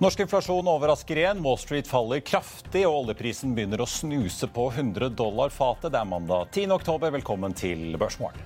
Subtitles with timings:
[0.00, 1.42] Norsk inflasjon overrasker igjen.
[1.44, 5.92] Wall Street faller kraftig, og oljeprisen begynner å snuse på 100 dollar fatet.
[5.92, 6.72] Det er mandag 10.
[6.72, 7.12] oktober.
[7.18, 8.40] Velkommen til Børsmorgen.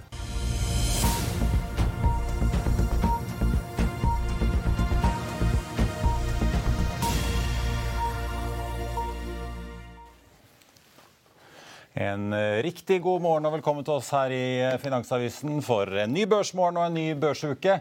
[11.95, 12.35] En
[12.67, 14.47] riktig god morgen og velkommen til oss her i
[14.83, 17.77] Finansavisen for en ny børsmorgen og en ny børsuke.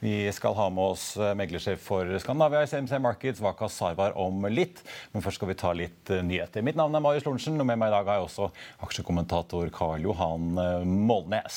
[0.00, 4.84] Vi skal ha med oss eh, meglersjef for Skandinavia CMC Markets, Vaka Sarvar, om litt.
[5.10, 6.62] Men først skal vi ta litt eh, nyheter.
[6.62, 8.46] Mitt navn er Marius Lorentzen, og med meg i dag har jeg også
[8.86, 11.08] aksjekommentator Karl Johan Molnes.
[11.08, 11.56] Målnes.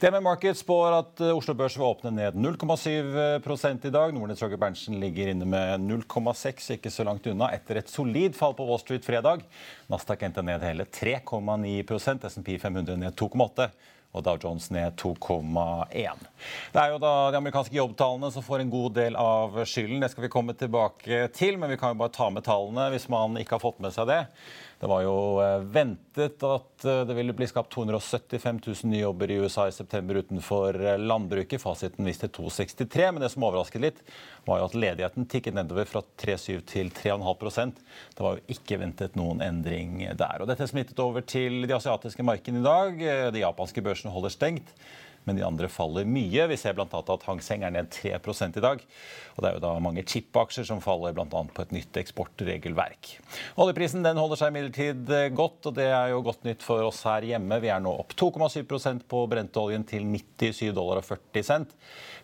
[0.00, 4.14] DME Markets spår at Oslo Børs vil åpne ned 0,7% i dag.
[4.14, 8.56] Nordnes Roger Berntsen ligger inne med 0,6, ikke så langt unna, etter et solid fall
[8.56, 9.44] på Wall Street fredag.
[9.92, 13.68] Nasdaq endte ned hele 3,9% SMP 500 ned 2,8
[14.16, 16.26] og Dow Jones ned 2,1.
[16.72, 20.00] Det er jo da de amerikanske jobbtallene som får en god del av skylden.
[20.02, 23.08] Det skal vi komme tilbake til, men vi kan jo bare ta med tallene hvis
[23.12, 24.22] man ikke har fått med seg det.
[24.80, 29.30] Det var jo eh, ventet at eh, det ville bli skapt 275 000 nye jobber
[29.30, 31.62] i USA i september utenfor eh, landbruket.
[31.62, 34.02] Fasiten viste 263, men det som overrasket litt,
[34.44, 37.80] var jo at ledigheten tikket nedover fra 3,7 til 3,5%
[38.18, 40.44] Det var jo ikke ventet noen endring der.
[40.44, 43.32] Og dette smittet over til de asiatiske markedene i dag.
[43.32, 44.76] De japanske børsene holder stengt
[45.26, 46.46] men de andre faller mye.
[46.52, 46.86] Vi ser bl.a.
[46.86, 48.82] at Hang Seng er ned 3 i dag.
[49.34, 51.26] Og det er jo da mange chip-aksjer som faller bl.a.
[51.26, 53.10] på et nytt eksportregelverk.
[53.60, 57.02] Oljeprisen den holder seg imidlertid eh, godt, og det er jo godt nytt for oss
[57.08, 57.58] her hjemme.
[57.62, 61.74] Vi er nå opp 2,7% på brenteoljen til 97 dollar og 40 cent.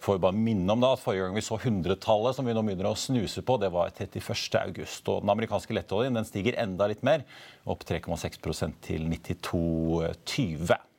[0.03, 2.91] Får bare minne om da at Forrige gang vi så 100-tallet, som vi nå begynner
[2.93, 4.23] å snuse på, det var 31.
[4.63, 5.03] august.
[5.11, 7.27] Og den amerikanske lettoljen den stiger enda litt mer,
[7.67, 10.92] opp 3,6% til 92,20.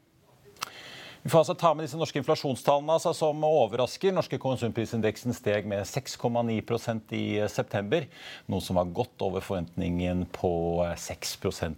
[1.23, 4.11] Vi får altså ta med disse norske inflasjonstallene altså, som overrasker.
[4.11, 8.03] Norske konsumprisindeksen steg med 6,9% i september,
[8.51, 10.51] noe som var godt over forventningen på
[10.99, 11.37] 6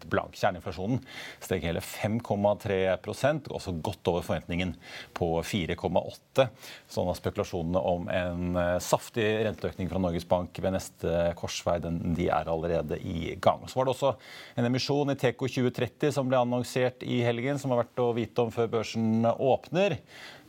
[0.09, 0.33] blank.
[0.33, 1.03] Kjerneinflasjonen
[1.45, 4.73] steg hele 5,3% også godt over forventningen
[5.13, 6.47] på 4,8
[6.89, 12.27] Sånn at spekulasjonene om en eh, saftig renteøkning fra Norges Bank ved neste korsvei de
[12.33, 13.61] er allerede i gang.
[13.69, 14.15] Så var det også
[14.57, 18.41] en emisjon i Teco 2030 som ble annonsert i helgen, som har vært å vite
[18.41, 19.97] om før børsen åpner.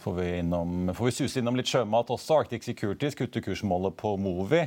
[0.07, 2.37] Får vi, innom, får vi suse innom litt sjømat også.
[2.43, 4.61] Arctic Securities kutter kursmålet på Movi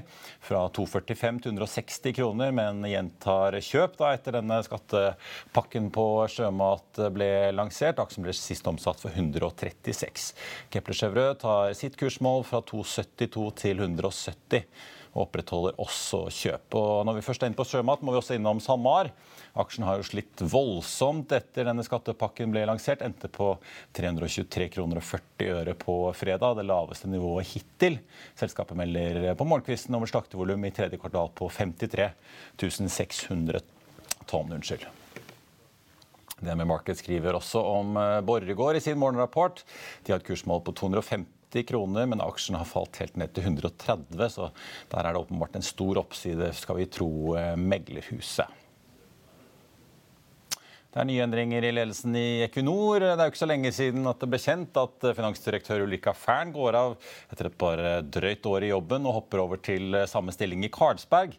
[0.44, 7.32] fra 245 til 160 kroner, men gjentar kjøp da etter denne skattepakken på sjømat ble
[7.56, 8.02] lansert.
[8.04, 10.34] Aksjen ble sist omsatt for 136.
[10.74, 14.66] Kepler Chevrø tar sitt kursmål fra 272 til 170
[15.14, 16.76] og opprettholder også kjøp.
[16.78, 19.12] Og når vi først er inne på sjømat, må vi også innom SalMar.
[19.60, 23.02] Aksjen har jo slitt voldsomt etter denne skattepakken ble lansert.
[23.06, 23.52] Endte på
[23.98, 28.00] 323 kroner og 40 øre på fredag, det laveste nivået hittil.
[28.40, 32.12] Selskapet melder på morgenkvisten om et slaktevolum i tredje kvartal på 53
[32.62, 33.66] 600
[34.30, 34.54] tonn.
[34.54, 34.88] Unnskyld.
[36.40, 39.66] DNB Market skriver også om eh, Borregaard i sin morgenrapport.
[40.06, 41.39] De har et kursmål på 250
[41.70, 44.50] kroner, men aksjen har falt helt ned til 130, så
[44.92, 48.58] der er det åpenbart en stor oppside, skal vi tro eh, meglerhuset.
[50.90, 53.04] Det er nye endringer i ledelsen i Equinor.
[53.04, 56.50] Det er jo ikke så lenge siden at det ble kjent at finansdirektør Ulrika Fern
[56.56, 56.96] går av
[57.30, 61.38] etter et par drøyt år i jobben og hopper over til samme stilling i Carlsberg.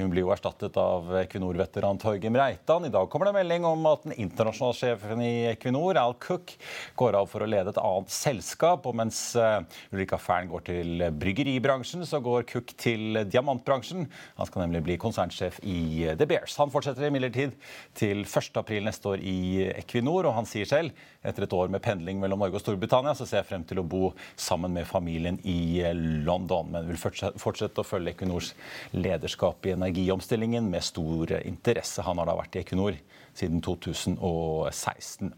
[0.00, 2.86] Hun blir jo erstattet av Equinor-veteran Torgrim Reitan.
[2.88, 6.54] I dag kommer det melding om at den internasjonale sjefen i Equinor, Al Cook,
[6.96, 8.88] går av for å lede et annet selskap.
[8.88, 9.58] Og mens eh,
[9.92, 14.08] Ulrika Fern går til bryggeribransjen, så går Cook til diamantbransjen.
[14.40, 16.56] Han skal nemlig bli konsernsjef i The Bears.
[16.62, 17.52] Han fortsetter imidlertid
[17.98, 22.20] til 1.4 neste år i Equinor, og han sier selv etter et år med pendling
[22.22, 25.82] mellom Norge og Storbritannia, så ser jeg frem til å bo sammen med familien i
[26.26, 26.72] London.
[26.74, 28.52] Men vil fortsette å følge Equinors
[28.96, 32.02] lederskap i energiomstillingen med stor interesse.
[32.06, 32.98] Han har da vært i Equinor
[33.38, 35.32] siden 2016.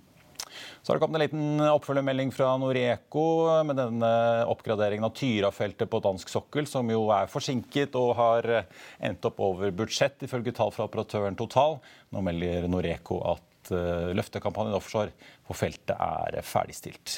[0.54, 3.24] Så har det kommet en liten oppfølgermelding fra Noreco
[3.66, 4.10] med denne
[4.52, 8.48] oppgraderingen av Tyra-feltet på dansk sokkel, som jo er forsinket og har
[9.02, 11.80] endt opp over budsjett, ifølge tall fra operatøren Total.
[12.14, 15.14] Nå melder Noreco at eh, løftekampanjen offshore
[15.46, 17.16] på feltet er ferdigstilt.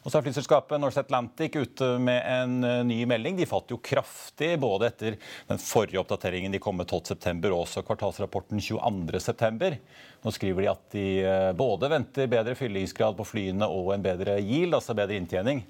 [0.00, 3.36] Og så er flyselskapet Norse Atlantic ute med en eh, ny melding.
[3.36, 5.18] De falt jo kraftig både etter
[5.50, 7.34] den forrige oppdateringen de kom med 12.9.
[7.50, 9.74] og også kvartalsrapporten 22.9.
[10.20, 14.36] Nå skriver de at de eh, både venter bedre fyllingsgrad på flyene og en bedre
[14.36, 15.62] yield, altså bedre inntjening,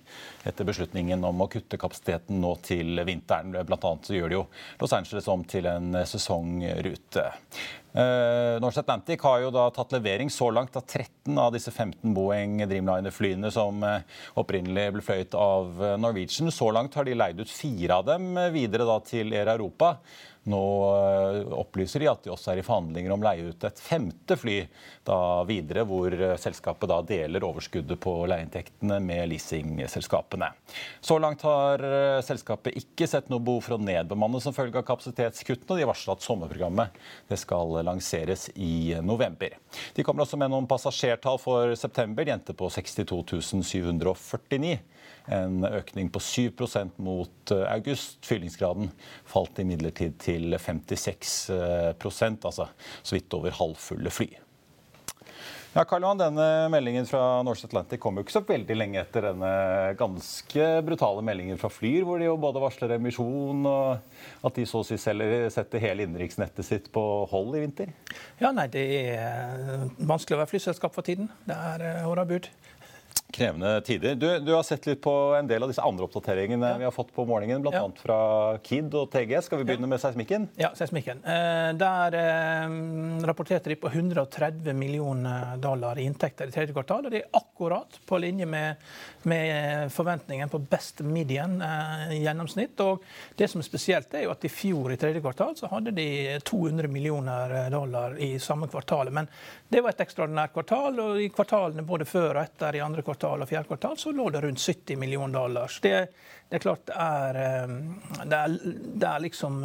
[0.42, 3.54] etter beslutningen om å kutte kapasiteten nå til vinteren.
[3.68, 4.46] Blant annet så gjør de jo
[4.80, 7.28] Los Angeles om til en sesongrute.
[7.90, 12.12] Uh, Norse Atlantic har jo da tatt levering så langt av 13 av disse 15
[12.14, 14.04] Boeing Dreamliner-flyene som uh,
[14.38, 16.50] opprinnelig ble fløyet av Norwegian.
[16.54, 19.96] Så langt har de leid ut fire av dem videre da til Air Europa.
[20.48, 23.80] Nå eh, opplyser de at de også er i forhandlinger om å leie ut et
[23.80, 24.62] femte fly
[25.48, 30.48] videre, hvor eh, selskapet deler overskuddet på leieinntektene med leasingselskapene.
[31.04, 34.86] Så langt har eh, selskapet ikke sett noe behov for å nedbemanne som følge av
[34.88, 39.58] kapasitetskuttene, de varsler at sommerprogrammet skal lanseres i november.
[39.96, 42.24] De kommer også med noen passasjertall for september.
[42.24, 43.22] De endte på 62
[43.60, 44.78] 749
[45.30, 46.50] en økning på 7
[46.96, 48.18] mot eh, august.
[48.26, 48.90] Fyllingsgraden
[49.24, 52.68] falt imidlertid til 56 altså
[53.02, 54.30] så vidt over halvfulle fly.
[55.70, 59.28] Ja, Karl Johan, denne Meldingen fra Norse Atlantic kom jo ikke så veldig lenge etter
[59.28, 59.50] denne
[60.00, 64.80] ganske brutale meldingen fra Flyr, hvor de jo både varsler emisjon og at de så
[64.82, 67.94] å si setter hele innenriksnettet sitt på hold i vinter?
[68.42, 68.82] Ja, nei, Det
[69.14, 71.30] er vanskelig å være flyselskap for tiden.
[71.46, 72.50] Det er uh, hårda bud.
[73.32, 74.14] Krevende tider.
[74.14, 76.78] Du, du, har sett litt på en del av disse andre oppdateringene ja.
[76.80, 77.72] vi har fått på morgenen, bl.a.
[77.74, 77.84] Ja.
[78.02, 78.18] fra
[78.66, 79.36] KID og TG.
[79.46, 79.92] Skal vi begynne ja.
[79.94, 80.48] med seismikken?
[80.60, 81.22] Ja, seismikken.
[81.24, 82.76] Eh, der eh,
[83.28, 87.06] rapporterte de på 130 millioner dollar i inntekter i tredje kvartal.
[87.06, 88.90] og Det er akkurat på linje med,
[89.28, 92.80] med forventningen på best median eh, gjennomsnitt.
[92.80, 93.04] og
[93.36, 96.38] Det som er spesielt, er jo at i fjor i tredje kvartal så hadde de
[96.44, 99.10] 200 millioner dollar i samme kvartal.
[99.10, 99.28] Men
[99.68, 103.42] det var et ekstraordinært kvartal, og i kvartalene både før og etter i andre kvartal
[103.42, 105.68] og fjerde kvartal så lå det rundt 70 millioner dollar.
[105.68, 105.94] Så det,
[106.48, 107.80] det er klart det er, ehm,
[108.24, 109.60] det er, det er liksom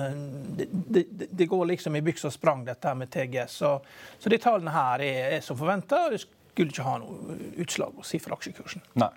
[0.57, 3.60] det, det, går liksom i byks og sprang, dette her med TGS.
[3.63, 3.75] Så,
[4.19, 6.07] så de tallene her er, er som forventa.
[6.56, 8.84] Skulle ikke ha noe utslag å si for aksjekursen.
[9.02, 9.12] Nei.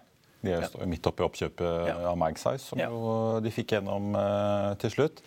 [0.44, 0.86] De er ja.
[0.86, 1.96] midt oppi oppkjøpet ja.
[2.12, 2.78] av Magsize, som
[3.42, 5.22] de fikk gjennom uh, til slutt.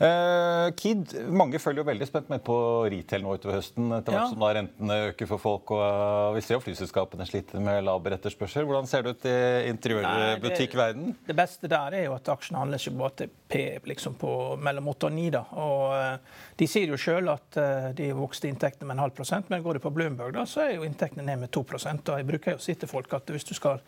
[0.00, 2.54] Uh, Kid, mange følger jo veldig spent med på
[2.88, 3.90] retail nå utover høsten.
[3.92, 4.28] etter hvert ja.
[4.30, 5.72] som da rentene øker for folk.
[5.76, 8.64] og Vi ser jo flyselskapene sliter med laber etterspørsel.
[8.64, 9.34] Hvordan ser det ut i
[9.68, 11.12] interiørbutikkverdenen?
[11.18, 14.32] Det, det, beste der er jo at aksjene handles jo bare til P liksom på
[14.62, 15.26] mellom 8 og 9.
[15.34, 17.56] da, og uh, De sier jo sjøl at
[17.96, 20.74] de vokste inntektene med en halv prosent, men går det på Bloomberg, da, så er
[20.74, 23.48] jo inntektene ned med 2 og Jeg bruker jo å si til folk at hvis
[23.48, 23.80] du skal,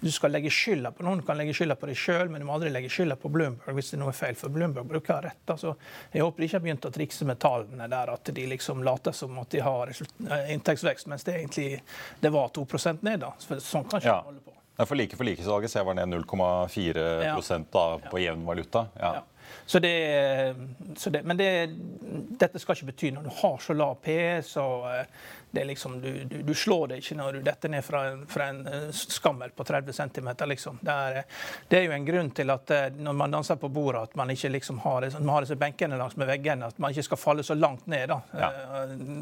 [0.00, 2.46] du skal legge skylda på noen, du kan legge skylda på deg sjøl, men du
[2.46, 5.42] må aldri legge skylda på Bloomberg hvis det er noe feil, for Bloomberg bruker rett.
[5.44, 5.74] da, så
[6.12, 9.16] jeg håper de ikke har begynt å trikse med tallene der, at de liksom later
[9.16, 11.82] som at de har eh, inntektsvekst, mens det egentlig
[12.20, 12.66] det var 2
[13.00, 13.20] ned.
[13.26, 13.34] da.
[13.46, 14.22] For sånn kan ikke ja.
[14.24, 14.56] holde på.
[14.80, 17.34] For like for like-salget ser var ned 0,4 ja.
[18.10, 18.86] på jevn valuta.
[18.96, 19.14] Ja.
[19.20, 19.26] ja.
[19.66, 19.94] Så det,
[20.96, 21.50] så det, men det,
[22.40, 25.04] dette skal ikke bety når du har så lav PS og eh,
[25.50, 28.46] det er liksom, du, du, du, slår det ikke når du detter ned fra, fra
[28.52, 30.30] en eh, skammel på 30 cm.
[30.46, 30.78] Liksom.
[30.80, 31.22] Det, er,
[31.68, 34.30] det, er, jo en grunn til at eh, når man danser på bordet, at man
[34.30, 36.70] ikke liksom har, man har disse benkene langs med veggene.
[36.70, 38.14] At man ikke skal falle så langt ned.
[38.38, 38.50] Ja.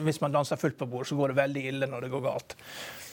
[0.04, 2.56] Hvis man danser fullt på bordet, så går det veldig ille når det går galt.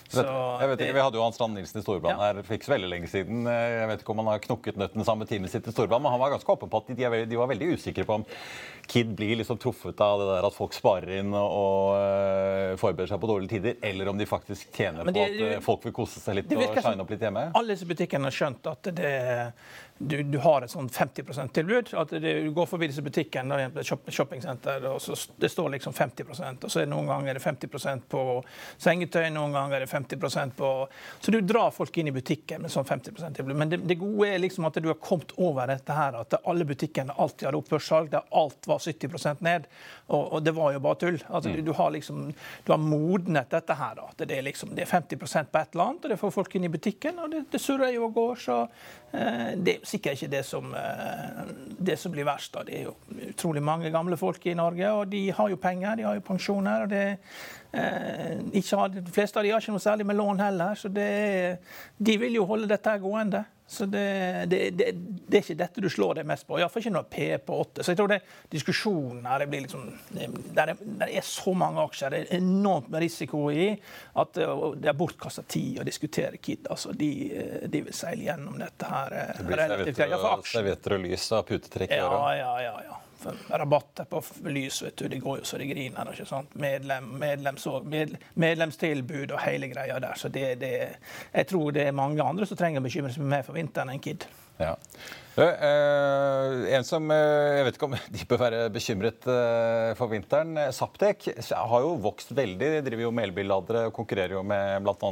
[0.09, 2.27] Så, jeg vet ikke, Vi hadde jo Hans Strand Nilsen i Storbrann ja.
[2.29, 3.47] her for ikke så veldig lenge siden.
[3.49, 6.21] Jeg vet ikke om han har knukket nøtten samme time sitt i Storbrann, men han
[6.21, 8.27] var ganske åpen på at de, de, var veldig usikre på om
[8.85, 13.23] Kid blir liksom truffet av det der at folk sparer inn og, uh, forbereder seg
[13.23, 16.21] på dårlige tider, eller om de faktisk tjener de, på at uh, folk vil kose
[16.21, 17.47] seg litt og shine opp litt hjemme.
[17.57, 19.15] Alle disse butikkene har skjønt at det
[19.97, 21.93] du, du, har et sånn 50 %-tilbud.
[21.95, 23.69] at Du går forbi disse butikkene,
[24.11, 27.45] shoppingsenter, og så det står liksom 50% og så er det Noen ganger er det
[27.45, 28.23] 50% på
[28.81, 29.94] sengetøy, noen ganger er det 50
[30.55, 30.87] på
[31.19, 33.55] Så du drar folk inn i butikken med sånn 50% tilbud.
[33.55, 36.65] Men det, det, gode er liksom at du har kommet over dette her, at alle
[36.65, 39.69] butikkene alltid hadde opphørssalg, der alt var 70% ned.
[40.07, 41.19] Og, og, det var jo bare tull.
[41.29, 41.55] Altså, mm.
[41.55, 42.25] du, du, har liksom,
[42.65, 43.95] du har modnet dette her.
[43.95, 44.09] Da.
[44.11, 46.55] At det er, liksom, det er 50 på et eller annet, og det får folk
[46.55, 48.35] inn i butikken, og det, det surrer jo og går.
[48.47, 48.61] så
[49.15, 51.41] eh, er sikkert ikke det som, eh,
[51.79, 52.53] det som blir verst.
[52.53, 52.63] Da.
[52.63, 52.95] Det er jo
[53.29, 56.83] utrolig mange gamle folk i Norge, og de har jo penger, de har jo pensjoner.
[56.83, 57.17] og det
[57.73, 61.59] eh, De fleste av de har ikke noe særlig med lån heller, så det,
[61.97, 63.45] de vil jo holde dette gående.
[63.67, 66.59] Så det, det, det, det, er ikke dette du slår deg mest på.
[66.59, 67.85] Iallfall ikke når P på 8.
[67.85, 68.19] Så jeg tror det
[68.53, 69.87] diskusjonen her det blir liksom,
[70.53, 73.71] der er, der er så mange aksjer, det er enormt med risiko i
[74.21, 76.69] at det er bortkasta tid å diskutere KID.
[76.69, 77.09] Altså, de,
[77.65, 79.17] de, vil seile gjennom dette her.
[79.39, 83.01] Det blir servietter og lys av putetrekk i ja, ja, ja, ja
[83.49, 84.81] rabatter på lys.
[84.83, 86.11] vet du, Det går jo så det griner.
[86.11, 86.55] ikke sant?
[86.55, 90.13] Medlem, medlems, med, medlemstilbud og hele greia der.
[90.15, 90.71] Så det, det,
[91.33, 94.01] jeg tror det er mange andre som trenger å bekymre seg mer for vinteren enn
[94.01, 94.27] KID.
[94.59, 94.75] Ja.
[95.35, 97.15] Uh, en som uh,
[97.57, 99.27] Jeg vet ikke om de bør være bekymret
[99.99, 100.55] for vinteren.
[100.75, 102.71] Saptek har jo vokst veldig.
[102.77, 105.11] De driver jo med elbilladere og konkurrerer jo med bl.a.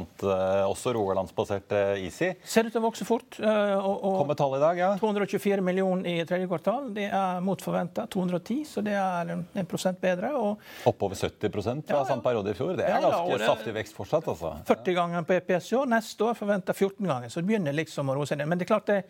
[0.68, 2.32] Også rogalandsbasert Easy.
[2.46, 3.38] Ser ut til å vokse fort.
[3.40, 4.90] Og, og Kommer tallet i dag, ja.
[5.00, 6.90] 224 millioner i tredje kvartal.
[6.96, 8.06] Det er mot forventa.
[8.10, 10.32] 210, så det er en prosent bedre.
[10.38, 12.04] Og Oppover 70 fra ja, ja.
[12.08, 12.74] samme periode i fjor.
[12.78, 14.28] Det er ja, ganske det, saftig vekst fortsatt.
[14.28, 14.54] altså.
[14.68, 15.90] 40 ganger på EPS i år.
[15.94, 17.32] Neste år forventa 14 ganger.
[17.32, 18.50] Så det begynner liksom å roe seg ned.
[18.50, 19.00] Men det er klart det,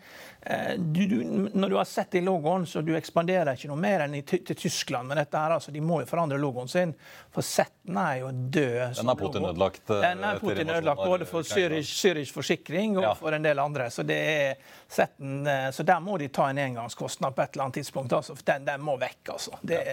[0.41, 4.05] eh, du, du, når du har sett i logoen, så du ekspanderer ikke noe mer
[4.05, 5.09] enn i, til Tyskland.
[5.09, 6.93] Men dette her, altså, de må jo forandre logoen sin.
[7.33, 8.95] For Zetten er jo død.
[8.99, 9.83] Den er Putin ødelagt.
[9.89, 13.89] Den er Putin ødelagt både for Zürich Forsikring og for en del andre.
[13.93, 17.81] Så det er Zetten, så der må de ta en engangskostnad på et eller annet
[17.81, 18.13] tidspunkt.
[18.13, 19.59] Altså, for den, den må vekk, altså.
[19.61, 19.83] Det,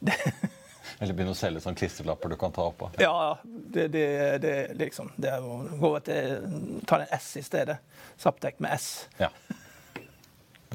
[0.00, 0.16] det.
[1.00, 2.98] Eller begynne å selge sånne klistrelapper du kan ta opp av.
[3.00, 4.06] Ja, det, det,
[4.42, 7.78] det, liksom, det er å gå til Ta en S i stedet.
[8.20, 8.90] Saptek med S.
[9.20, 9.30] Ja.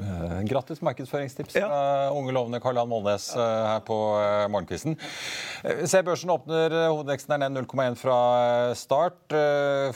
[0.06, 1.66] Uh, grattis markedsføringstips ja.
[1.66, 3.96] fra unge lovende Karl Johan Molnes uh, her på
[4.52, 4.94] Morgenkvisten.
[5.88, 8.18] Se, børsen åpner, hovedveksten er ned 0,1 fra
[8.78, 9.18] start.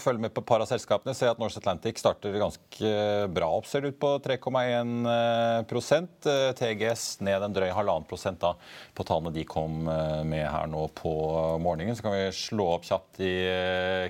[0.01, 1.15] Følg med på par av selskapene.
[1.15, 2.91] Se at Norse Atlantic starter ganske
[3.31, 8.55] bra opp, ser det ut på 3,1% TGS ned en drøy halvannen prosent da
[8.97, 11.13] på tallene de kom med her nå på
[11.63, 11.97] morgenen.
[11.97, 13.35] Så kan vi slå opp kjapt i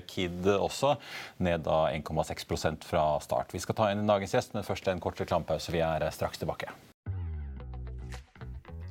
[0.09, 0.95] Kid også,
[1.43, 3.53] ned da 1,6% fra start.
[3.53, 5.71] Vi skal ta inn dagens gjest, men først en kort reklamepause.
[5.73, 6.71] Vi er straks tilbake.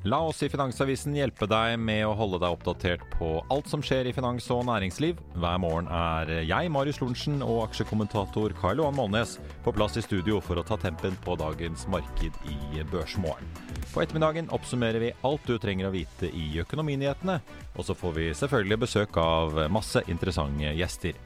[0.08, 4.08] La oss i Finansavisen hjelpe deg med å holde deg oppdatert på alt som skjer
[4.08, 5.18] i finans og næringsliv.
[5.36, 10.40] Hver morgen er jeg, Marius Lorentzen, og aksjekommentator Karl Johan Molnes på plass i studio
[10.40, 13.44] for å ta tempen på dagens marked i Børsmorgen.
[13.90, 17.36] På ettermiddagen oppsummerer vi alt du trenger å vite i økonominyhetene,
[17.76, 21.20] og så får vi selvfølgelig besøk av masse interessante gjester.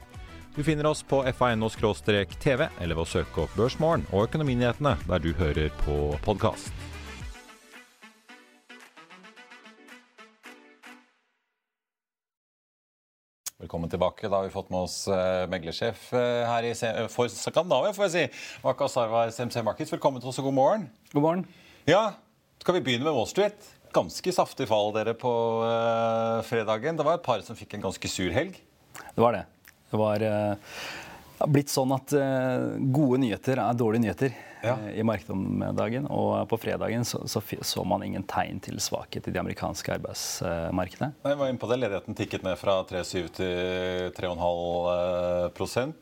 [0.55, 5.33] Du finner oss på fa.no-tv eller ved å søke opp Børsmorgen og Økonominyhetene der du
[5.35, 6.69] hører på podkast.
[13.59, 14.29] Velkommen tilbake.
[14.29, 16.71] Da har vi fått med oss uh, meglersjef uh, her i
[17.11, 18.45] for Skandinavia, får jeg si.
[18.63, 19.91] Waka Sarwar SMC Markets.
[19.91, 20.85] Velkommen til oss og god morgen.
[21.11, 21.43] God morgen.
[21.89, 22.13] Ja,
[22.63, 23.67] Skal vi begynne med Wall Street?
[23.95, 25.33] Ganske saftig fall dere på
[25.67, 26.95] uh, fredagen.
[26.95, 28.55] Det var et par som fikk en ganske sur helg.
[28.95, 29.43] Det var det.
[29.95, 34.73] Det var uh, blitt sånn at uh, gode nyheter er dårlige nyheter ja.
[34.75, 36.09] uh, i markedet om dagen.
[36.11, 41.13] Og på fredagen så, så, så, man ingen tegn til svakhet i de amerikanske arbeidsmarkedene.
[41.23, 41.77] Jeg var inne på det.
[41.79, 45.95] Ledigheten tikket ned fra 3,7 til 3,5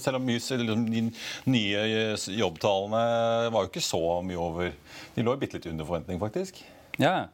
[0.00, 1.04] Selv om mye, de
[1.52, 1.84] nye
[2.40, 3.04] jobbtallene
[3.52, 4.72] var jo ikke så mye over
[5.12, 6.64] De lå bitte litt under forventning, faktisk.
[6.96, 7.28] Ja,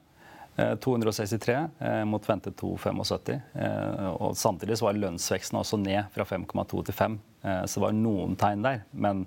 [0.59, 3.41] 263 eh, mot ventet 275.
[3.55, 7.19] Eh, og samtidig så var lønnsveksten også ned fra 5,2 til 5.
[7.43, 8.85] Eh, så det var noen tegn der.
[8.93, 9.27] Men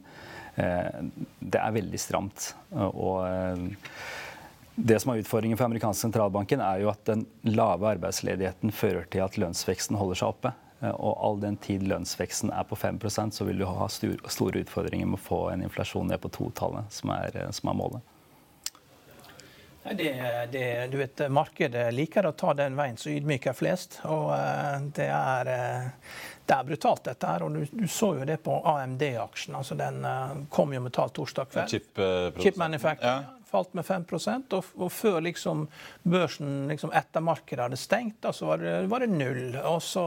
[0.52, 2.50] det er veldig stramt.
[2.76, 3.24] Og
[4.76, 9.24] det som er utfordringen for amerikanske sentralbanken, er jo at den lave arbeidsledigheten fører til
[9.24, 10.52] at lønnsveksten holder seg oppe.
[10.92, 15.22] Og all den tid lønnsveksten er på 5% så vil du ha store utfordringer med
[15.22, 17.16] å få en inflasjon ned på totallet, som
[17.56, 18.11] som er målet.
[19.84, 24.00] Det, det, du vet, Markedet liker å ta den veien som ydmyker flest.
[24.06, 27.44] og uh, det, er, uh, det er, brutalt, dette her.
[27.44, 29.58] og Du, du så jo det på AMD-aksjen.
[29.58, 31.74] altså Den uh, kom jo med tall torsdag kveld.
[31.74, 32.04] Chip,
[32.42, 33.26] Chip manufacturing.
[33.26, 34.06] Ja falt med 5
[34.56, 35.66] og, og før liksom
[36.04, 39.58] børsen liksom etter markedet hadde stengt, da, så var det, var det null.
[39.66, 40.06] Og så,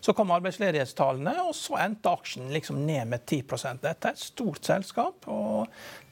[0.00, 4.64] så, kom arbeidsledighetstallene, og så endte aksjen liksom ned med 10% Dette er et stort
[4.64, 5.28] selskap.
[5.28, 5.66] og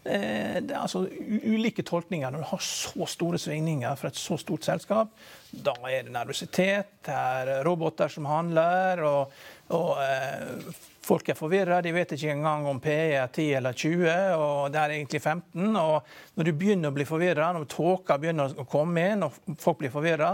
[0.05, 4.39] eh, det er altså ulike tolkninger når du har så store svingninger fra et så
[4.41, 5.13] stort selskap.
[5.53, 9.45] Da er det nervøsitet, det er roboter som handler, og,
[9.77, 10.73] og eh,
[11.03, 14.05] Folk er forvirra, de vet ikke engang om PE er 10 eller 20,
[14.39, 15.77] og det er egentlig 15.
[15.81, 19.81] og Når du begynner å bli forvirra, når tåka begynner å komme inn og folk
[19.83, 20.31] blir forvirra,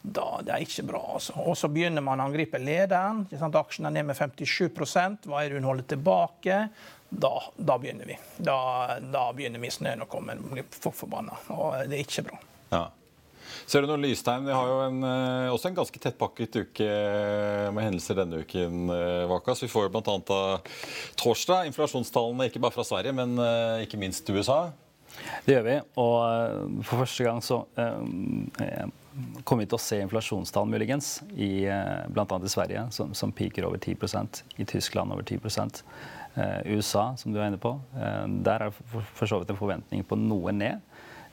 [0.00, 1.02] da det er ikke bra.
[1.18, 1.36] altså.
[1.44, 3.26] Og så begynner man å angripe lederen.
[3.56, 6.60] Aksjen er ned med 57 Hva er det hun holder tilbake?
[7.08, 8.16] Da, da begynner vi.
[8.38, 8.58] Da,
[9.00, 10.38] da begynner misnøyen å komme.
[10.40, 11.36] Blir folk forbanna.
[11.52, 12.40] Og det er ikke bra.
[12.72, 12.86] Ja.
[13.64, 14.46] Ser du noen lystegn?
[14.46, 16.88] Vi har jo en, eh, også en ganske tettpakket uke
[17.72, 18.90] med hendelser denne uken.
[18.92, 19.62] Eh, Vakas.
[19.64, 20.36] Vi får bl.a.
[21.16, 24.66] torsdag inflasjonstallene ikke bare fra Sverige, men eh, ikke minst USA.
[25.46, 25.80] Det gjør vi.
[26.02, 28.88] Og for første gang så eh,
[29.44, 31.64] kommer vi til å se inflasjonstall muligens, i,
[32.12, 32.26] bl.a.
[32.26, 35.40] i Sverige, som, som piker over 10% i Tyskland over 10
[36.36, 39.60] eh, USA, som du er inne på, eh, der er for, for så vidt en
[39.60, 40.84] forventning på noe ned.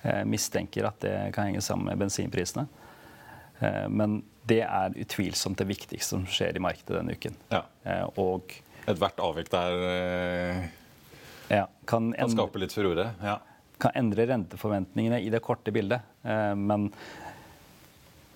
[0.03, 2.67] Eh, mistenker at det kan henge sammen med bensinprisene.
[3.59, 7.37] Eh, men det er utvilsomt det viktigste som skjer i markedet denne uken.
[7.53, 7.63] Ja.
[7.87, 8.51] Eh, og
[8.83, 9.77] Ethvert avvik der
[11.47, 13.13] ja, kan, kan skape litt furore?
[13.23, 13.37] Ja.
[13.79, 16.03] Kan endre renteforventningene i det korte bildet.
[16.23, 16.89] Men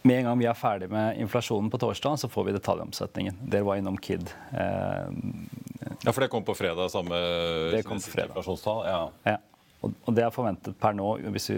[0.07, 3.41] med en gang vi er ferdig med inflasjonen på torsdag, så får vi detaljomsetningen.
[3.43, 4.31] Dere var innom KID.
[4.55, 7.19] Ja, For det kom på fredag, samme
[7.75, 8.87] inflasjonstall?
[8.87, 9.03] Ja.
[9.27, 9.37] ja.
[9.85, 11.57] Og det er forventet per nå, hvis vi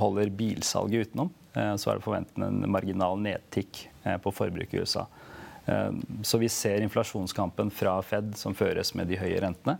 [0.00, 3.84] holder bilsalget utenom, så er det forventet en marginal nedtikk
[4.24, 5.04] på forbruket i USA.
[6.24, 9.76] Så vi ser inflasjonskampen fra Fed som føres med de høye rentene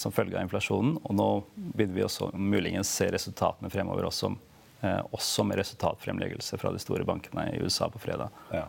[0.00, 0.96] som følge av inflasjonen.
[1.04, 1.28] Og nå
[1.78, 4.32] vil vi også muligens se resultatene fremover også,
[5.14, 8.34] også med resultatfremleggelse fra de store bankene i USA på fredag.
[8.50, 8.66] Ja.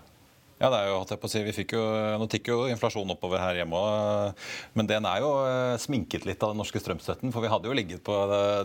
[0.62, 1.84] Ja, det er jo, jeg på å si, vi fikk jo,
[2.22, 4.42] Nå tikker jo inflasjonen oppover her hjemme òg.
[4.78, 7.32] Men den er jo eh, sminket litt av den norske strømstøtten.
[7.34, 8.18] For vi hadde jo ligget på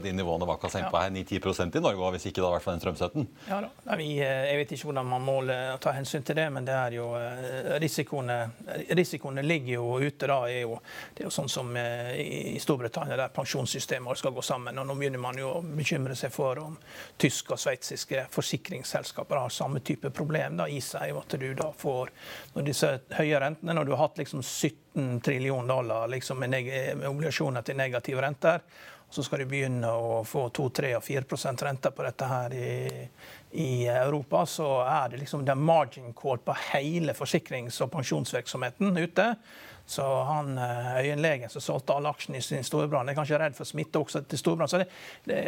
[0.05, 2.77] de nivåene Vaka sendt på her, 9-10% i Norge hvis ikke det hadde vært for
[2.77, 3.29] den strømstøtten.
[3.49, 3.71] Ja da.
[3.97, 6.77] Vi, eh, jeg vet ikke hvordan man måler å ta hensyn til det, men det
[6.77, 8.39] er jo eh, risikoene,
[8.99, 10.39] risikoene ligger jo ute da.
[10.53, 10.77] Er jo,
[11.17, 14.77] det er jo sånn som i Storbritannia, der pensjonssystemer skal gå sammen.
[14.79, 16.77] og Nå begynner man jo å bekymre seg for om
[17.21, 21.17] tyske og sveitsiske forsikringsselskaper har samme type problem da, i seg.
[21.17, 22.11] at du da får får
[22.55, 27.07] når disse høye rentene, når du har hatt liksom 17 trillion dollar liksom med, med,
[27.09, 28.67] obligasjoner til negative renter,
[29.11, 32.73] så skal du begynne å få 2-3 og 4% renter på dette her i,
[33.53, 39.29] i, Europa, så er det liksom den margin call på hele forsikrings- og pensjonsvirksomheten ute.
[39.87, 43.69] Så han eh, øyenlegen som solgte alle aksjene i sin storebrand, er kanskje redd for
[43.69, 44.71] smitte også til storebrand.
[44.71, 44.89] Så det,
[45.25, 45.43] det,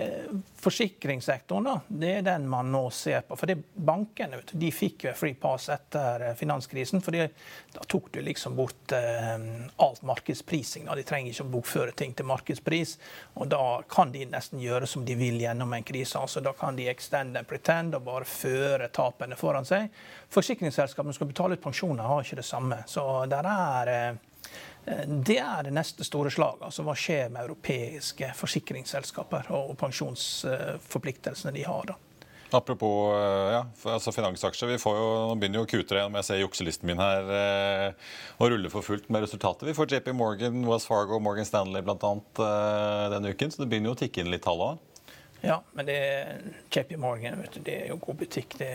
[0.63, 3.35] forsikringssektoren da, det er den man nå ser på.
[3.35, 7.03] For det bankene de fikk jo free pass etter eh, finanskrisen.
[7.03, 9.35] for da tok du liksom bort eh,
[9.77, 10.87] alt markedsprising.
[10.87, 10.95] Da.
[10.95, 12.95] De trenger ikke å bokføre ting til markedspris.
[13.43, 16.15] Og da kan de nesten gjøre som de vil gjennom en krise.
[16.19, 19.91] altså Da kan de extend and pretend og bare føre tapene foran seg.
[20.31, 22.85] Forsikringsselskapene som skal betale ut pensjoner, har ikke det samme.
[22.87, 24.25] Så der er eh,
[25.29, 26.63] det er det neste store slaget.
[26.65, 31.91] Altså, hva skjer med europeiske forsikringsselskaper og pensjonsforpliktelsene de har?
[31.91, 31.99] da?
[32.51, 34.69] Apropos eh, ja, altså finansaksjer.
[34.69, 37.29] vi får jo, Nå begynner jo Q3 om jeg ser jukselisten min her,
[38.39, 39.67] og å rulle for fullt med resultatet.
[39.69, 42.13] Vi får JP Morgan, Wells Fargo Morgan Stanley bl.a.
[42.17, 43.53] Eh, denne uken.
[43.53, 45.03] Så det begynner jo å tikke inn litt tall òg.
[45.43, 45.99] Ja, men det
[46.75, 48.57] JP Morgan vet du, det er jo god butikk.
[48.59, 48.73] det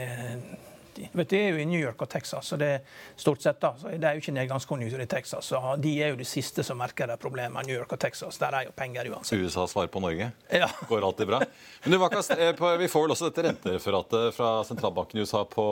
[1.13, 2.81] Vet Det er jo i New York og Texas, så det er
[3.19, 5.51] stort sett da, så det er jo ikke nedgangskonjunktur i Texas.
[5.51, 7.67] så De er jo de siste som merker det problemet.
[7.67, 9.39] New York og Texas, Der er jo penger uansett.
[9.39, 10.31] USA svarer på Norge?
[10.51, 10.69] Ja.
[10.89, 11.41] Går alltid bra?
[11.83, 15.65] Men du, Vakas, eh, Vi får vel også dette rentereferatet fra sentralbanken i USA på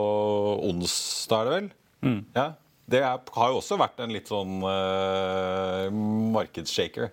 [0.68, 1.70] onsdag, er det vel?
[2.02, 2.20] Mm.
[2.34, 2.52] Ja.
[2.92, 5.86] Det er, har jo også vært en litt sånn uh,
[6.34, 7.12] markedsshaker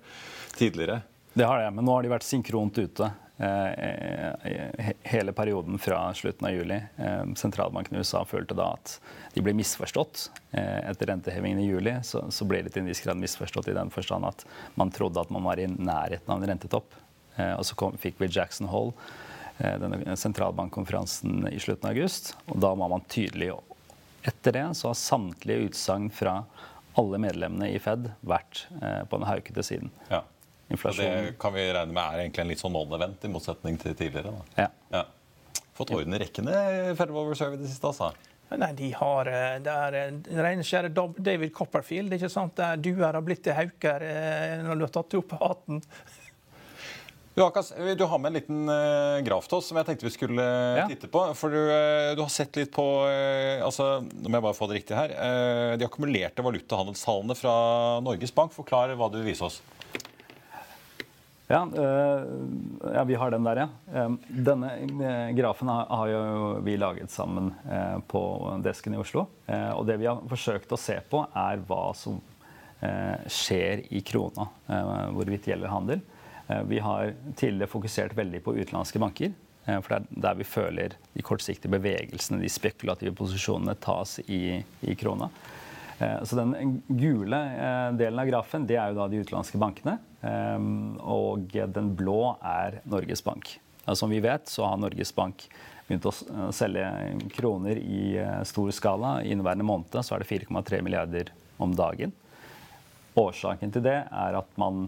[0.57, 1.03] tidligere.
[1.33, 3.11] Det har det, men nå har de vært synkront ute.
[3.39, 6.81] Eh, hele perioden fra slutten av juli.
[6.97, 8.97] Eh, sentralbanken i USA følte da at
[9.33, 10.25] de ble misforstått.
[10.51, 13.91] Eh, etter rentehevingen i juli så, ble det til en viss grad misforstått i den
[13.95, 14.43] forstand at
[14.75, 16.97] man trodde at man var i nærheten av en rentetopp.
[17.39, 18.91] Og så kom, fikk vi Jackson Hole,
[19.55, 22.33] denne sentralbankkonferansen i slutten av august.
[22.51, 23.53] Og da var man tydelig.
[24.27, 26.41] Etter det så har samtlige utsagn fra
[26.99, 29.93] alle medlemmene i Fed vært på den haukete siden.
[30.11, 30.25] Ja.
[30.69, 31.05] Inflasjon.
[31.05, 34.33] Det kan vi regne med er egentlig en litt sånn non-event, i motsetning til tidligere.
[34.35, 34.65] Da.
[34.65, 34.69] Ja.
[34.99, 35.63] Ja.
[35.77, 36.53] Fått orden i rekkene
[36.99, 38.11] Federal Reserve i det siste, altså?
[38.57, 40.89] Nei, de har eh, Det er reinskjære rene skjære
[41.21, 42.15] David Copperfield.
[42.15, 42.55] ikke sant?
[42.57, 45.83] Der duer har blitt til hauker eh, når du har tatt opp hatten.
[47.37, 50.11] Du, Akas, du har med en liten uh, graf til oss som jeg tenkte vi
[50.11, 50.87] skulle ja.
[50.89, 51.21] titte på.
[51.39, 54.67] For du, uh, du, har sett litt på uh, altså, Nå må jeg bare få
[54.67, 55.13] det riktig her.
[55.79, 57.53] de akkumulerte valutahandelstallene fra
[58.03, 58.51] Norges Bank.
[58.57, 59.61] Forklar hva du vil vise oss.
[61.49, 62.25] Ja, øh,
[62.93, 64.03] ja, vi har den der, ja.
[64.29, 66.19] Denne eh, grafen har, jo
[66.61, 68.21] vi laget sammen øh, på
[68.61, 69.25] desken i Oslo.
[69.49, 72.21] Og det vi har forsøkt å se på, er hva som
[73.27, 74.45] skjer i krona.
[75.11, 75.99] hvorvidt gjelder handel.
[76.69, 79.33] vi har tidligere fokusert veldig på utenlandske banker.
[79.65, 84.95] For det er der vi føler de kortsiktige bevegelsene, de spekulative posisjonene, tas i, i
[84.95, 85.27] krona.
[85.99, 89.97] Eh, så den gule eh, delen av grafen det er jo da de utenlandske bankene.
[90.21, 90.69] Eh,
[91.03, 93.57] og den blå er Norges Bank.
[93.97, 95.47] Som vi vet, så har Norges Bank
[95.87, 96.13] begynt å
[96.53, 96.85] selge
[97.33, 99.15] kroner i stor skala.
[99.25, 102.13] I inneværende måned så er det 4,3 milliarder om dagen.
[103.17, 104.85] Årsaken til det er at man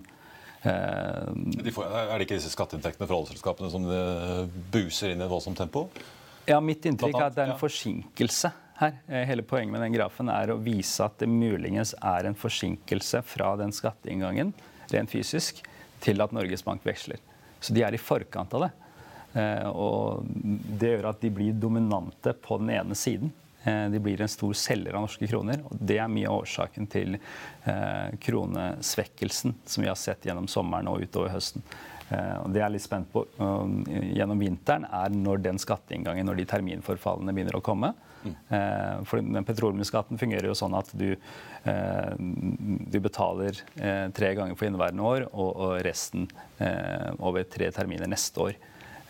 [0.61, 3.87] de får, er det ikke disse skatteinntektene fra oljeselskapene som
[4.69, 5.87] buser inn i et voldsomt tempo?
[6.45, 8.97] Ja, Mitt inntrykk er at det er en forsinkelse her.
[9.07, 13.21] Eh, hele poenget med den grafen er å vise at det muligens er en forsinkelse
[13.27, 14.53] fra den skatteinngangen
[14.91, 15.61] rent fysisk
[16.01, 17.21] til at Norges Bank veksler.
[17.61, 18.71] Så de er i forkant av det.
[19.39, 23.31] Eh, og det gjør at de blir dominante på den ene siden.
[23.63, 25.61] Eh, de blir en stor selger av norske kroner.
[25.69, 27.19] og Det er mye av årsaken til
[28.25, 31.61] kronesvekkelsen som vi har sett gjennom sommeren og utover høsten.
[32.11, 36.45] Og det jeg er litt spent på gjennom vinteren, er når den skatteinngangen, når de
[36.49, 37.93] terminforfallene begynner å komme.
[38.23, 39.05] Mm.
[39.09, 41.15] For den Petroleumsskatten fungerer jo sånn at du,
[41.65, 43.57] du betaler
[44.13, 46.27] tre ganger for inneværende år, og resten
[47.17, 48.59] over tre terminer neste år.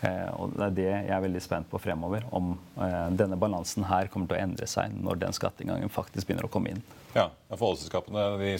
[0.02, 2.24] Eh, og Det er det jeg er veldig spent på fremover.
[2.34, 6.48] Om eh, denne balansen her kommer til å endre seg når den skatteinngangen faktisk begynner
[6.48, 6.82] å komme inn.
[7.12, 8.54] Ja, for Oljeselskapene de,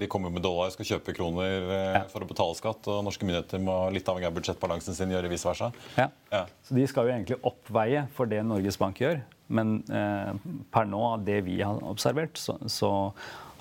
[0.00, 2.04] de kommer med dollar, skal kjøpe kroner eh, ja.
[2.12, 2.88] for å betale skatt.
[2.88, 5.72] Og norske myndigheter må litt avhengig av budsjettbalansen sin gjøre vice versa.
[5.98, 6.08] Ja.
[6.32, 6.46] ja.
[6.64, 9.20] Så De skal jo egentlig oppveie for det Norges Bank gjør.
[9.50, 10.30] Men eh,
[10.70, 12.90] per nå, av det vi har observert, så, så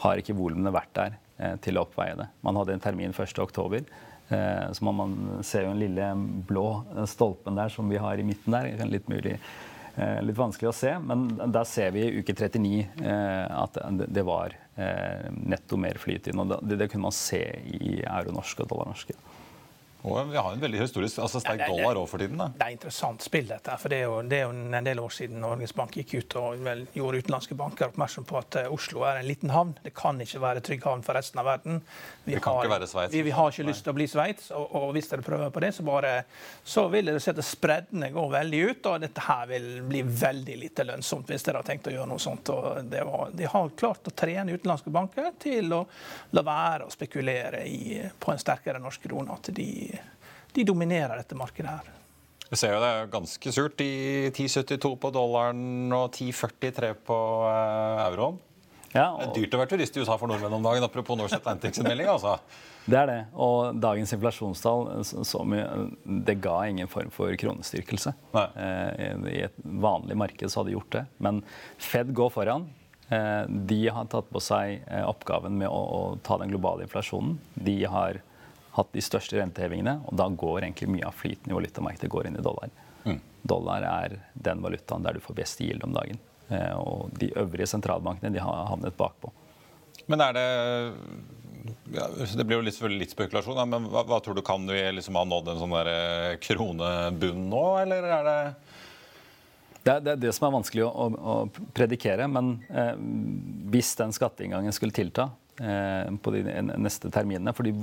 [0.04, 2.30] har ikke volumene vært der eh, til å oppveie det.
[2.46, 3.90] Man hadde en termin 1.10.
[4.30, 6.12] Eh, så må man se jo den lille
[6.50, 6.68] blå
[7.10, 8.72] stolpen der som vi har i midten der.
[8.90, 9.40] Litt mulig
[10.24, 12.70] litt vanskelig å se, men der ser vi i uke 39
[13.04, 14.56] eh, at det var
[15.36, 16.40] netto mer flyt inn.
[16.40, 19.18] og det kunne man se i euro-norske og dollar-norske.
[20.02, 22.40] Og vi har en veldig historisk, altså sterk dollar òg for tiden.
[22.40, 22.48] da.
[22.56, 23.74] Det er interessant spill, dette.
[23.82, 26.36] for det er, jo, det er, jo, en del år siden Norges Bank gikk ut
[26.40, 29.74] og vel, gjorde utenlandske banker oppmerksom på at uh, Oslo er en liten havn.
[29.84, 31.82] Det kan ikke være trygg havn for resten av verden.
[32.24, 33.14] Vi, det kan har, ikke være Sveits.
[33.18, 35.66] Vi, vi, har ikke lyst til å bli Sveits, og, og, hvis dere prøver på
[35.66, 36.14] det, så, bare,
[36.64, 40.58] så vil dere se at spreddene går veldig ut, og dette her vil bli veldig
[40.64, 42.54] lite lønnsomt hvis dere har tenkt å gjøre noe sånt.
[42.56, 45.84] Var, de har klart å trene utenlandske banker til å
[46.40, 49.36] la være å spekulere i, på en sterkere norsk krone.
[49.36, 49.90] at de
[50.56, 51.96] de dominerer dette markedet her.
[52.50, 53.82] Vi ser jo det er ganske surt.
[53.86, 58.40] i 10,72 på dollaren og 10,43 på uh, euroen.
[58.96, 59.20] Ja, og...
[59.22, 61.82] Det er dyrt å være turist i USA for nordmenn om dagen, apropos Norse Atlantics
[61.86, 62.10] melding.
[62.10, 62.40] Altså.
[62.90, 63.20] Det er det.
[63.38, 65.54] Og dagens inflasjonstall som,
[66.26, 68.16] det ga ingen form for kronestyrkelse.
[68.34, 71.04] Eh, I et vanlig marked så hadde de gjort det.
[71.22, 71.44] Men
[71.78, 72.66] Fed går foran.
[73.14, 77.38] Eh, de har tatt på seg eh, oppgaven med å, å ta den globale inflasjonen.
[77.54, 78.24] De har
[78.80, 80.00] hatt de største rentehevingene.
[80.10, 82.72] Og da går egentlig mye av flyten i valutamarkedet går inn i dollar.
[83.06, 83.20] Mm.
[83.54, 86.22] Dollar er den valutaen der du får best yield om dagen.
[86.50, 89.32] Eh, og de øvrige sentralbankene de har havnet bakpå.
[90.10, 90.48] Men er det
[91.94, 94.82] ja, Det blir jo litt, litt spekulasjon, da, men hva, hva, tror du kan vi
[94.96, 98.40] liksom ha nådd en sånn der eh, kronebunn nå, eller er det
[99.80, 102.28] det er, det er det, som er vanskelig å, å, å predikere.
[102.30, 102.96] Men eh,
[103.74, 106.44] hvis den skatteinngangen skulle tilta eh, på de
[106.76, 107.74] neste terminene fordi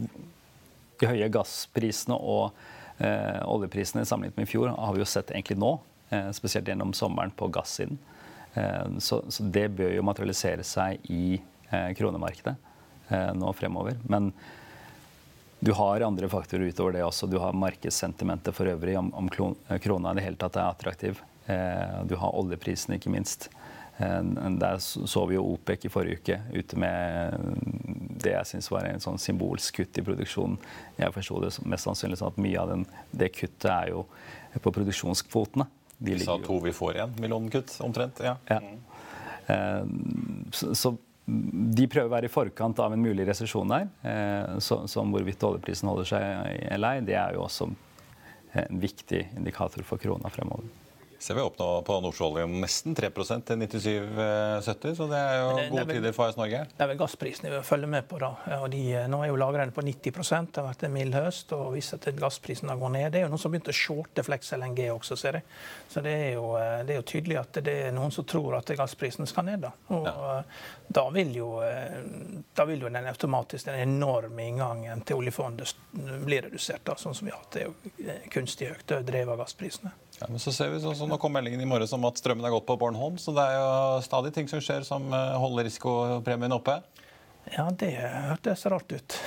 [1.01, 2.57] de høye gassprisene og
[2.99, 5.73] eh, oljeprisene sammenlignet med i fjor har vi jo sett egentlig nå,
[6.11, 7.99] eh, spesielt gjennom sommeren på gassiden.
[8.55, 11.39] Eh, så, så, det bør jo materialisere seg i
[11.71, 12.57] eh, kronemarkedet
[13.09, 13.99] eh, nå fremover.
[14.09, 14.33] Men
[15.61, 17.29] du har andre faktorer utover det også.
[17.29, 21.25] Du har markedssentimentet for øvrig om, om eh, krona i det hele tatt er attraktiv.
[21.47, 23.45] Du har oljeprisene, ikke minst.
[23.99, 27.39] Der så vi jo OPEC i forrige uke ute med
[28.21, 30.59] det jeg syns var en sånn symbolsk kutt i produksjonen.
[30.99, 32.85] Jeg forsto det mest sannsynlig sånn at mye av den,
[33.17, 34.05] det kuttet er jo
[34.61, 35.69] på produksjonskvotene.
[35.97, 38.21] De sa to vi får igjen, millionkutt omtrent?
[38.21, 38.37] Ja.
[38.51, 38.61] ja.
[38.61, 40.45] Mm.
[40.53, 43.89] Så, så, de prøver å være i forkant av en mulig resesjon der.
[44.07, 46.27] Eh, som hvorvidt oljeprisen holder seg
[46.69, 47.71] eller ei, det er jo også
[48.61, 50.69] en viktig indikator for krona fremover
[51.19, 55.67] ser vi opp nå på nordsjøoljen nesten 3% til 97,70, så det er jo det,
[55.73, 56.63] gode tider for AS Norge.
[56.71, 58.19] Det er vel gassprisene vi følger med på.
[58.23, 58.31] da.
[58.61, 61.53] Og de, nå er jo lagrene på 90 Det har vært en mild høst.
[61.57, 63.77] og Hvis at gassprisen har gått ned Det er jo noen som har begynt å
[63.77, 65.49] shorte Flex LNG også, ser jeg.
[65.89, 68.75] Så det er, jo, det er jo tydelig at det er noen som tror at
[68.79, 69.67] gassprisen skal ned.
[69.67, 69.73] da.
[69.97, 70.41] Og ja.
[70.89, 71.51] da, vil jo,
[72.55, 75.77] da vil jo den automatisk, den enorme inngangen til oljefondet
[76.27, 77.53] bli redusert, da, sånn som vi har hatt.
[77.57, 79.95] Det er jo kunstig høyt drevet av gassprisene.
[80.21, 82.47] Ja, men så ser vi så, så Nå kom meldingen i morges om at strømmen
[82.49, 83.19] er gått på Bornholm.
[83.21, 86.79] Så det er jo stadig ting som skjer som eh, holder risikopremien oppe.
[87.53, 89.19] Ja, det hørtes rart ut.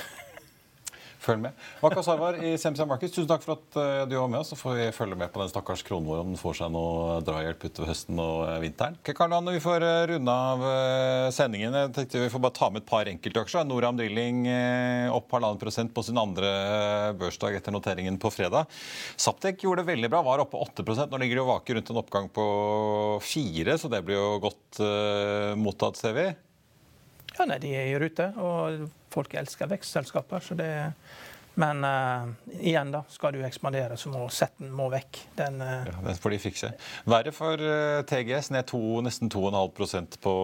[1.19, 1.55] Følg med.
[1.83, 4.53] Waka Sarwar i CMC Markets, tusen takk for at eh, du var med oss.
[4.53, 7.17] Så får vi følge med på den stakkars kronen vår om den får seg noe
[7.27, 8.95] drahjelp utover høsten og eh, vinteren.
[9.01, 10.63] Okay, Karlan, vi får eh, runde av
[11.35, 11.75] sendingen.
[11.75, 13.67] Jeg tenkte Vi får bare ta med et par enkeltaksjer.
[13.67, 14.47] Noram Drilling
[15.11, 16.49] opp halvannen prosent på sin andre
[17.19, 18.71] børsdag etter noteringen på fredag.
[19.19, 21.99] Saptek gjorde det veldig bra, var oppe 8% Nå ligger de og vaker rundt en
[21.99, 22.45] oppgang på
[23.27, 24.79] 4 så det blir jo godt
[25.59, 26.29] mottatt, ser vi.
[27.39, 30.43] Ja, nei, De er i rute, og folk elsker vekstselskaper.
[30.43, 30.71] så det
[31.59, 32.29] men uh,
[32.61, 35.17] igjen, da, skal du ekspandere, så må setten må vekk.
[35.35, 35.87] Den, uh...
[35.89, 36.69] ja, den får de fikse.
[37.09, 40.35] Verre for uh, TGS, ned to, nesten 2,5% på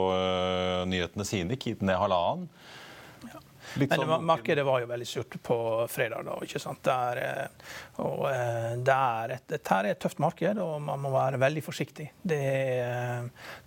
[0.92, 1.60] nyhetene sine.
[1.62, 2.50] Kit ned halvannen.
[3.76, 3.86] Ja.
[3.86, 5.58] Men sånn, markedet var jo veldig surt på
[5.92, 6.26] fredag.
[6.28, 6.82] da, ikke sant?
[6.86, 7.50] Der,
[8.04, 8.26] og
[8.86, 12.10] det er et, dette er et tøft marked, og man må være veldig forsiktig.
[12.22, 12.42] Det,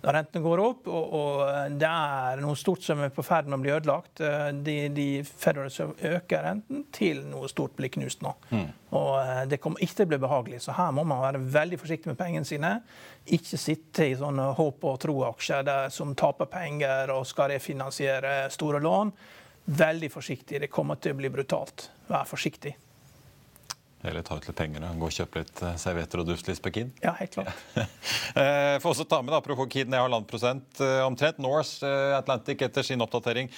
[0.03, 3.59] når rentene går opp, og, og, det er noe stort som er på ferd med
[3.59, 4.21] å bli ødelagt
[4.65, 8.33] De, de Federal øker renten til noe stort blir knust nå.
[8.49, 8.67] Mm.
[8.97, 10.61] Og det kommer ikke til å bli behagelig.
[10.65, 12.71] Så her må man være veldig forsiktig med pengene sine.
[13.35, 19.13] Ikke sitte i sånne håp- og tro-aksjer som taper penger og skal refinansiere store lån.
[19.65, 20.61] Veldig forsiktig.
[20.61, 21.89] Det kommer til å bli brutalt.
[22.09, 22.75] Vær forsiktig.
[24.01, 26.71] Eller ta ut litt penger og gå og kjøpe litt eh, servietter og duftlys på
[26.71, 26.91] Kid.
[27.03, 27.55] Ja, helt klart.
[28.39, 31.39] Eh, får også ta med, da, apropos Kid, ned halvannen eh, omtrent.
[31.41, 33.49] Norse Atlantic etter sin oppdatering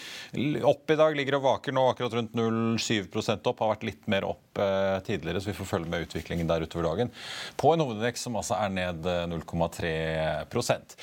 [0.65, 1.15] opp i dag.
[1.17, 3.61] Ligger og vaker nå akkurat rundt 0,7% opp.
[3.61, 4.61] Har vært litt mer opp
[5.05, 7.11] tidligere, så vi får følge med utviklingen der utover dagen.
[7.59, 10.95] På en hovedindeks som altså er ned 0,3%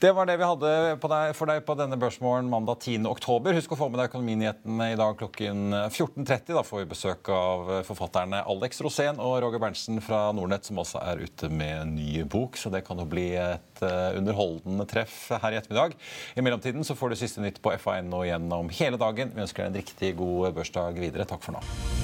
[0.00, 3.08] Det var det vi hadde deg, for deg på denne børsmorgen mandag 10.
[3.10, 3.56] oktober.
[3.56, 6.54] Husk å få med deg økonominyhetene i dag klokken 14.30.
[6.54, 11.00] Da får vi besøk av forfatterne Alex Rosén og Roger Berntsen fra Nordnett, som også
[11.02, 12.58] er ute med en ny bok.
[12.60, 15.96] Så det kan jo bli et eh, underholdende treff her i ettermiddag.
[16.36, 19.32] I mellomtiden så får du siste nytt på FA.no gjennom hele dagen.
[19.34, 21.28] Vi ønsker deg en riktig god børsdag videre.
[21.28, 22.03] Takk for nå.